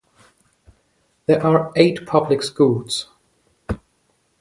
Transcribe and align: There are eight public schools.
There 1.27 1.45
are 1.45 1.71
eight 1.75 2.07
public 2.07 2.41
schools. 2.41 3.07